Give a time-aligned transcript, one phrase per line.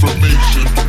[0.00, 0.87] information.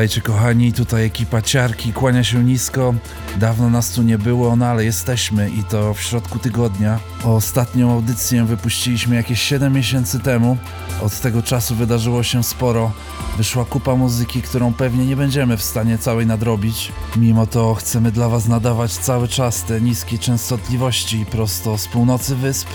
[0.00, 2.94] Witajcie kochani, tutaj ekipa Ciarki, kłania się nisko.
[3.36, 6.98] Dawno nas tu nie było, no ale jesteśmy i to w środku tygodnia.
[7.24, 10.56] Ostatnią audycję wypuściliśmy jakieś 7 miesięcy temu.
[11.02, 12.92] Od tego czasu wydarzyło się sporo.
[13.36, 16.92] Wyszła kupa muzyki, którą pewnie nie będziemy w stanie całej nadrobić.
[17.16, 22.68] Mimo to chcemy dla Was nadawać cały czas te niskie częstotliwości prosto z północy wysp,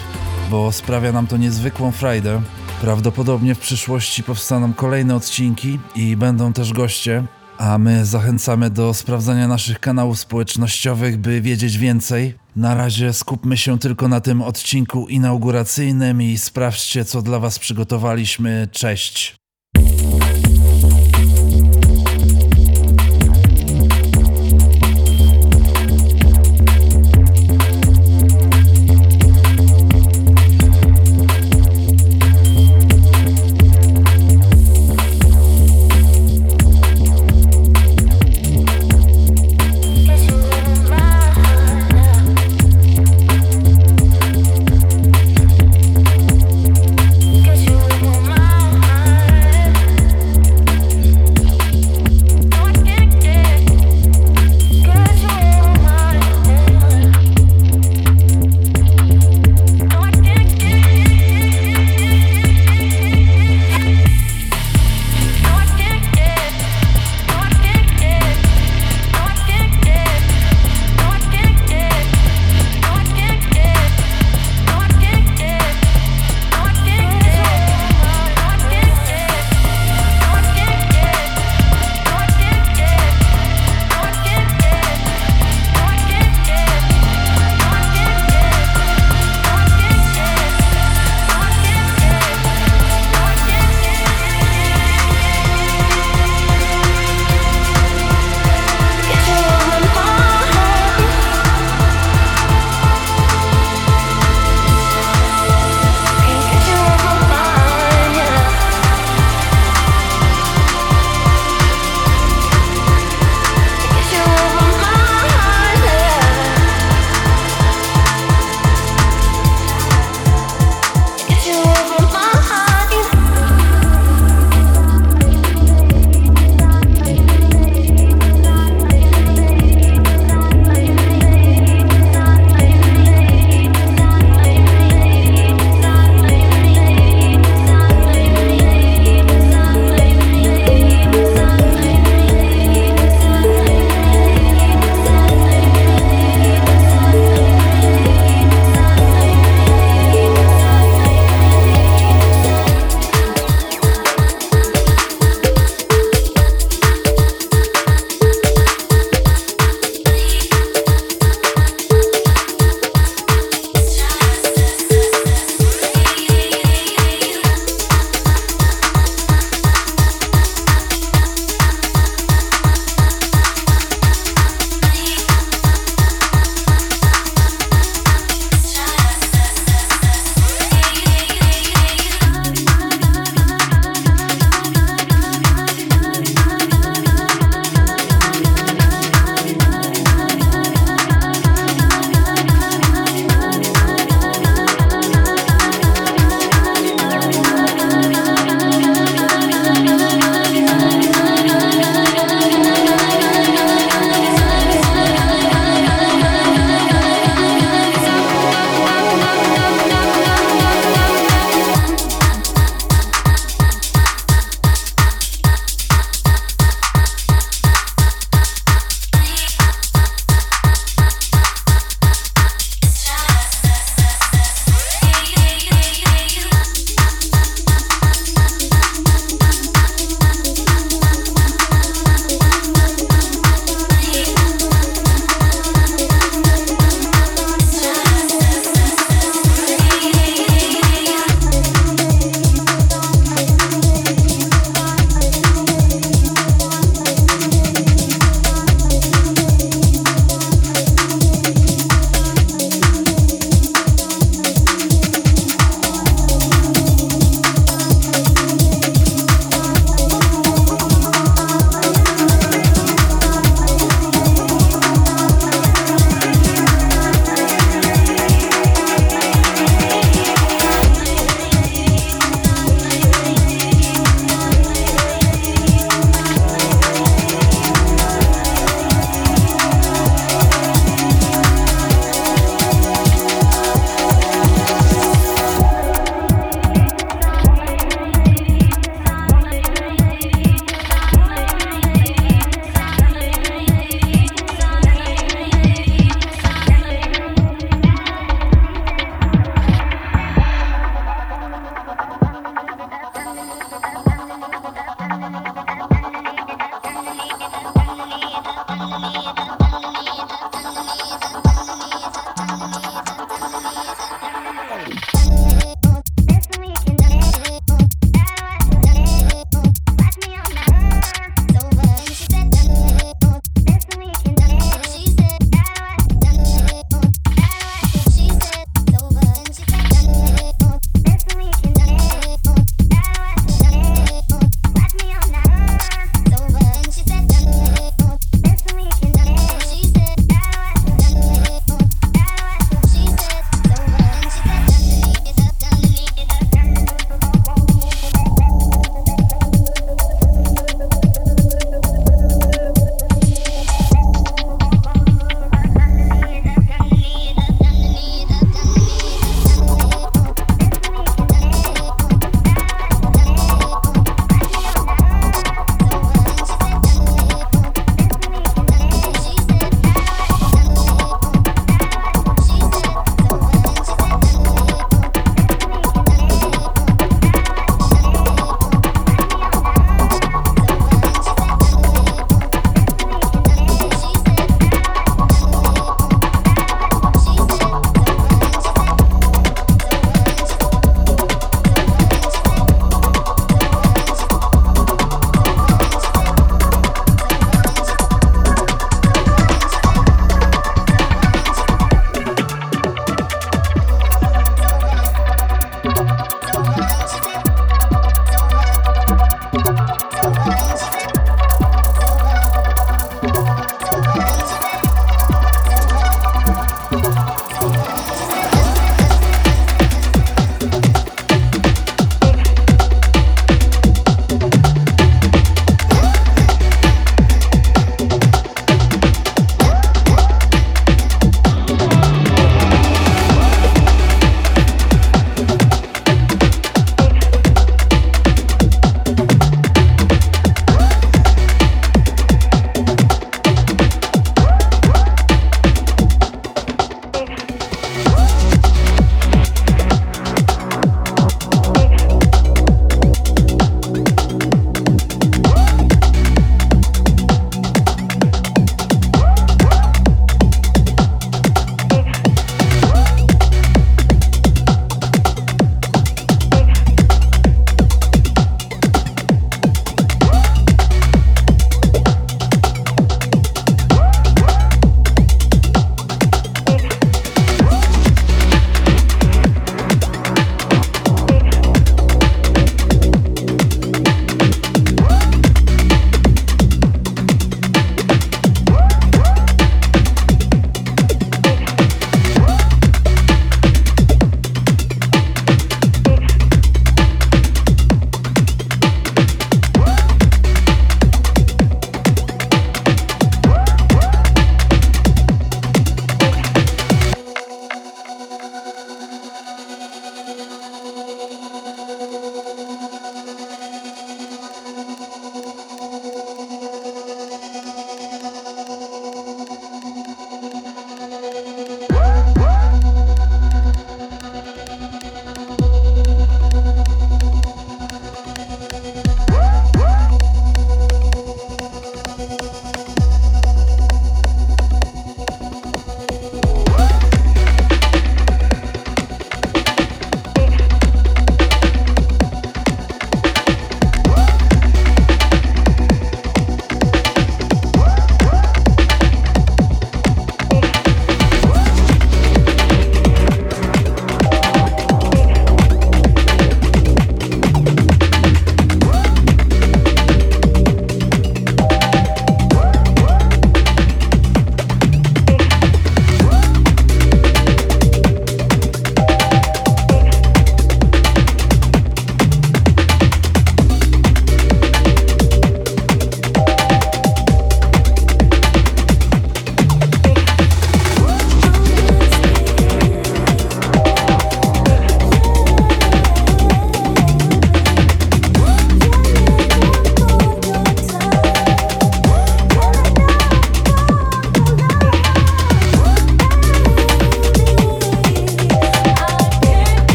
[0.52, 2.42] bo sprawia nam to niezwykłą frajdę.
[2.82, 7.24] Prawdopodobnie w przyszłości powstaną kolejne odcinki i będą też goście,
[7.58, 12.36] a my zachęcamy do sprawdzania naszych kanałów społecznościowych, by wiedzieć więcej.
[12.56, 18.68] Na razie skupmy się tylko na tym odcinku inauguracyjnym i sprawdźcie, co dla Was przygotowaliśmy.
[18.72, 19.45] Cześć!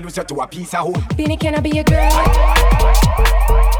[0.00, 0.94] and we set to a piece of home.
[1.14, 3.79] Beanie, can I be a girl?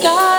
[0.00, 0.29] sky.